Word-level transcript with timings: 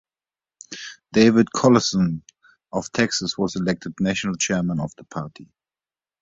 David 1.13 1.49
Collison 1.55 2.23
of 2.73 2.91
Texas 2.91 3.37
was 3.37 3.55
elected 3.55 3.93
national 3.99 4.33
chairman 4.33 4.79
of 4.79 4.91
the 4.95 5.03
party. 5.03 5.47